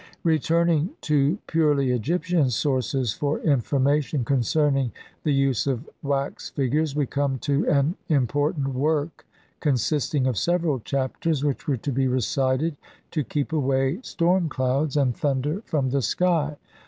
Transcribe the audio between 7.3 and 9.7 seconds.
to an important work, 1